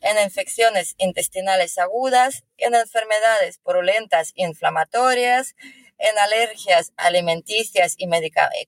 en 0.01 0.19
infecciones 0.23 0.95
intestinales 0.99 1.79
agudas, 1.79 2.45
en 2.57 2.75
enfermedades 2.75 3.59
purulentas 3.59 4.33
inflamatorias, 4.35 5.55
en 6.01 6.19
alergias 6.19 6.93
alimenticias 6.97 7.95
y 7.99 8.07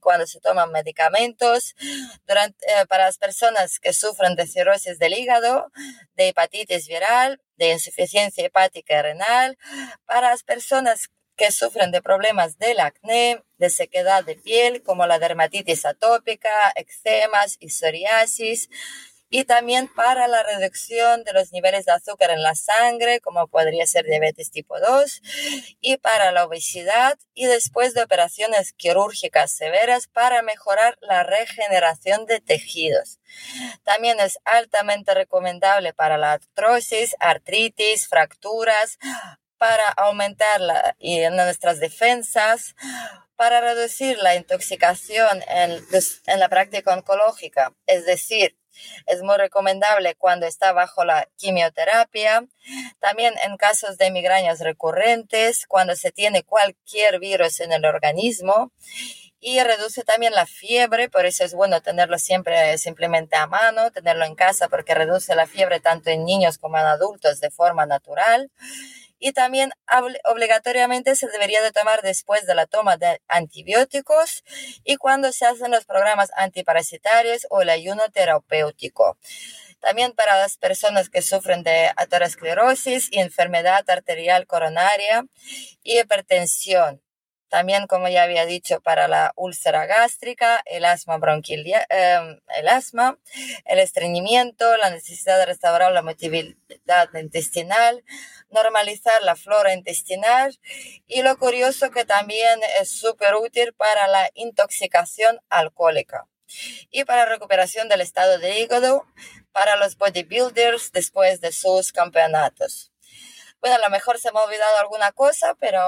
cuando 0.00 0.26
se 0.26 0.40
toman 0.40 0.70
medicamentos, 0.70 1.74
durante, 2.26 2.64
eh, 2.66 2.86
para 2.86 3.06
las 3.06 3.18
personas 3.18 3.80
que 3.80 3.92
sufren 3.92 4.36
de 4.36 4.46
cirrosis 4.46 4.98
del 4.98 5.14
hígado, 5.14 5.72
de 6.14 6.28
hepatitis 6.28 6.86
viral, 6.88 7.40
de 7.56 7.72
insuficiencia 7.72 8.44
hepática 8.44 8.98
y 8.98 9.02
renal, 9.02 9.58
para 10.04 10.30
las 10.30 10.42
personas 10.42 11.10
que 11.36 11.50
sufren 11.50 11.90
de 11.90 12.02
problemas 12.02 12.58
del 12.58 12.80
acné, 12.80 13.42
de 13.56 13.70
sequedad 13.70 14.24
de 14.24 14.36
piel, 14.36 14.82
como 14.82 15.06
la 15.06 15.18
dermatitis 15.18 15.86
atópica, 15.86 16.72
eczemas 16.76 17.56
y 17.58 17.70
psoriasis, 17.70 18.68
y 19.32 19.44
también 19.44 19.88
para 19.88 20.28
la 20.28 20.42
reducción 20.42 21.24
de 21.24 21.32
los 21.32 21.52
niveles 21.52 21.86
de 21.86 21.92
azúcar 21.92 22.30
en 22.32 22.42
la 22.42 22.54
sangre, 22.54 23.18
como 23.20 23.48
podría 23.48 23.86
ser 23.86 24.04
diabetes 24.04 24.50
tipo 24.50 24.78
2, 24.78 25.22
y 25.80 25.96
para 25.96 26.32
la 26.32 26.44
obesidad, 26.44 27.18
y 27.32 27.46
después 27.46 27.94
de 27.94 28.02
operaciones 28.02 28.74
quirúrgicas 28.74 29.50
severas 29.50 30.06
para 30.06 30.42
mejorar 30.42 30.98
la 31.00 31.22
regeneración 31.22 32.26
de 32.26 32.42
tejidos. 32.42 33.20
También 33.84 34.20
es 34.20 34.38
altamente 34.44 35.14
recomendable 35.14 35.94
para 35.94 36.18
la 36.18 36.32
artrosis, 36.32 37.16
artritis, 37.18 38.08
fracturas, 38.08 38.98
para 39.56 39.88
aumentar 39.96 40.60
la, 40.60 40.94
y 40.98 41.20
nuestras 41.30 41.80
defensas, 41.80 42.74
para 43.36 43.62
reducir 43.62 44.18
la 44.18 44.36
intoxicación 44.36 45.42
en, 45.48 45.82
en 46.26 46.38
la 46.38 46.50
práctica 46.50 46.92
oncológica. 46.92 47.72
Es 47.86 48.04
decir, 48.04 48.58
es 49.06 49.22
muy 49.22 49.36
recomendable 49.36 50.14
cuando 50.14 50.46
está 50.46 50.72
bajo 50.72 51.04
la 51.04 51.28
quimioterapia, 51.36 52.46
también 53.00 53.34
en 53.44 53.56
casos 53.56 53.98
de 53.98 54.10
migrañas 54.10 54.60
recurrentes, 54.60 55.66
cuando 55.66 55.96
se 55.96 56.12
tiene 56.12 56.42
cualquier 56.42 57.18
virus 57.18 57.60
en 57.60 57.72
el 57.72 57.84
organismo. 57.84 58.72
Y 59.44 59.60
reduce 59.60 60.04
también 60.04 60.34
la 60.34 60.46
fiebre, 60.46 61.08
por 61.08 61.26
eso 61.26 61.42
es 61.42 61.52
bueno 61.52 61.80
tenerlo 61.82 62.16
siempre 62.20 62.78
simplemente 62.78 63.34
a 63.34 63.48
mano, 63.48 63.90
tenerlo 63.90 64.24
en 64.24 64.36
casa 64.36 64.68
porque 64.68 64.94
reduce 64.94 65.34
la 65.34 65.48
fiebre 65.48 65.80
tanto 65.80 66.10
en 66.10 66.24
niños 66.24 66.58
como 66.58 66.78
en 66.78 66.86
adultos 66.86 67.40
de 67.40 67.50
forma 67.50 67.84
natural 67.84 68.52
y 69.22 69.32
también 69.32 69.70
obligatoriamente 70.24 71.14
se 71.14 71.28
debería 71.28 71.62
de 71.62 71.70
tomar 71.70 72.02
después 72.02 72.44
de 72.44 72.56
la 72.56 72.66
toma 72.66 72.96
de 72.96 73.22
antibióticos 73.28 74.42
y 74.82 74.96
cuando 74.96 75.30
se 75.30 75.46
hacen 75.46 75.70
los 75.70 75.84
programas 75.84 76.32
antiparasitarios 76.34 77.46
o 77.48 77.62
el 77.62 77.70
ayuno 77.70 78.02
terapéutico. 78.12 79.16
También 79.78 80.10
para 80.12 80.36
las 80.38 80.56
personas 80.56 81.08
que 81.08 81.22
sufren 81.22 81.62
de 81.62 81.92
aterosclerosis 81.96 83.12
y 83.12 83.20
enfermedad 83.20 83.88
arterial 83.88 84.48
coronaria 84.48 85.24
y 85.84 86.00
hipertensión. 86.00 87.00
También, 87.52 87.86
como 87.86 88.08
ya 88.08 88.22
había 88.22 88.46
dicho, 88.46 88.80
para 88.80 89.08
la 89.08 89.34
úlcera 89.36 89.84
gástrica, 89.84 90.62
el 90.64 90.86
asma 90.86 91.18
bronquial, 91.18 91.66
em, 91.90 92.40
el 92.56 92.66
asma, 92.66 93.18
el 93.66 93.78
estreñimiento, 93.78 94.74
la 94.78 94.88
necesidad 94.88 95.36
de 95.36 95.44
restaurar 95.44 95.92
la 95.92 96.00
motilidad 96.00 97.12
intestinal, 97.12 98.02
normalizar 98.48 99.20
la 99.20 99.36
flora 99.36 99.74
intestinal 99.74 100.58
y 101.06 101.20
lo 101.20 101.36
curioso 101.36 101.90
que 101.90 102.06
también 102.06 102.58
es 102.80 102.88
súper 102.88 103.34
útil 103.34 103.74
para 103.74 104.08
la 104.08 104.30
intoxicación 104.32 105.38
alcohólica 105.50 106.26
y 106.90 107.04
para 107.04 107.26
recuperación 107.26 107.86
del 107.90 108.00
estado 108.00 108.38
de 108.38 108.60
hígado 108.60 109.04
para 109.52 109.76
los 109.76 109.98
bodybuilders 109.98 110.90
después 110.90 111.42
de 111.42 111.52
sus 111.52 111.92
campeonatos 111.92 112.91
bueno, 113.62 113.76
a 113.76 113.78
lo 113.78 113.90
mejor 113.90 114.18
se 114.18 114.32
me 114.32 114.40
ha 114.40 114.42
olvidado 114.42 114.76
alguna 114.78 115.12
cosa, 115.12 115.54
pero 115.60 115.80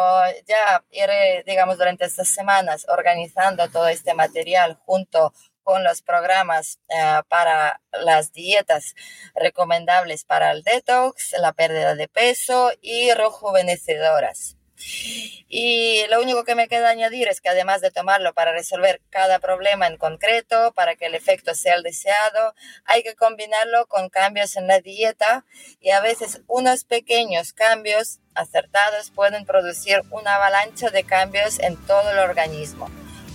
ya 0.46 0.84
iré, 0.92 1.42
digamos, 1.44 1.76
durante 1.76 2.04
estas 2.04 2.28
semanas 2.28 2.86
organizando 2.88 3.68
todo 3.68 3.88
este 3.88 4.14
material 4.14 4.78
junto 4.86 5.34
con 5.64 5.82
los 5.82 6.00
programas 6.00 6.78
eh, 6.88 7.20
para 7.28 7.80
las 7.90 8.32
dietas 8.32 8.94
recomendables 9.34 10.24
para 10.24 10.52
el 10.52 10.62
detox, 10.62 11.34
la 11.40 11.52
pérdida 11.52 11.96
de 11.96 12.06
peso 12.06 12.70
y 12.80 13.12
rejuvenecedoras. 13.12 14.56
Y 15.48 16.04
lo 16.08 16.20
único 16.20 16.44
que 16.44 16.54
me 16.54 16.68
queda 16.68 16.90
añadir 16.90 17.28
es 17.28 17.40
que 17.40 17.48
además 17.48 17.80
de 17.80 17.90
tomarlo 17.90 18.34
para 18.34 18.52
resolver 18.52 19.00
cada 19.10 19.38
problema 19.38 19.86
en 19.86 19.96
concreto, 19.96 20.72
para 20.72 20.96
que 20.96 21.06
el 21.06 21.14
efecto 21.14 21.54
sea 21.54 21.74
el 21.74 21.82
deseado, 21.82 22.54
hay 22.84 23.02
que 23.02 23.14
combinarlo 23.14 23.86
con 23.86 24.08
cambios 24.08 24.56
en 24.56 24.66
la 24.66 24.80
dieta 24.80 25.44
y 25.80 25.90
a 25.90 26.00
veces 26.00 26.40
unos 26.48 26.84
pequeños 26.84 27.52
cambios 27.52 28.18
acertados 28.34 29.10
pueden 29.10 29.44
producir 29.44 30.02
una 30.10 30.36
avalancha 30.36 30.90
de 30.90 31.04
cambios 31.04 31.60
en 31.60 31.76
todo 31.86 32.10
el 32.10 32.18
organismo. 32.18 32.90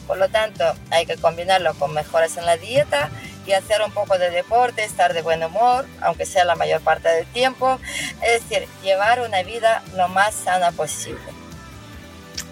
Por 0.05 0.17
lo 0.17 0.27
tanto, 0.27 0.65
hay 0.89 1.05
que 1.05 1.17
combinarlo 1.17 1.73
con 1.75 1.93
mejoras 1.93 2.35
en 2.38 2.45
la 2.45 2.57
dieta 2.57 3.09
y 3.45 3.53
hacer 3.53 3.81
un 3.81 3.91
poco 3.91 4.17
de 4.17 4.31
deporte, 4.31 4.83
estar 4.83 5.13
de 5.13 5.21
buen 5.21 5.43
humor, 5.43 5.85
aunque 6.01 6.25
sea 6.25 6.45
la 6.45 6.55
mayor 6.55 6.81
parte 6.81 7.09
del 7.09 7.25
tiempo, 7.27 7.79
es 8.23 8.43
decir, 8.43 8.67
llevar 8.83 9.21
una 9.21 9.43
vida 9.43 9.83
lo 9.95 10.07
más 10.07 10.33
sana 10.35 10.71
posible. 10.71 11.38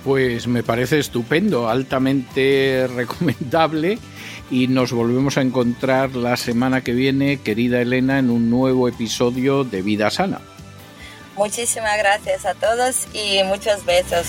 Pues 0.08 0.48
me 0.48 0.64
parece 0.64 1.00
estupendo, 1.00 1.68
altamente 1.68 2.88
recomendable 2.96 4.00
y 4.50 4.70
nos 4.70 4.94
volvemos 4.94 5.38
a 5.38 5.42
encontrar 5.42 6.16
la 6.16 6.38
semana 6.38 6.82
que 6.82 6.94
viene, 6.94 7.42
querida 7.42 7.82
Elena, 7.82 8.18
en 8.18 8.30
un 8.30 8.50
nuevo 8.50 8.88
episodio 8.88 9.66
de 9.66 9.82
Vida 9.82 10.10
Sana. 10.10 10.40
Muchísimas 11.36 11.98
gracias 11.98 12.46
a 12.46 12.54
todos 12.54 13.06
y 13.14 13.44
muchos 13.44 13.84
besos. 13.84 14.28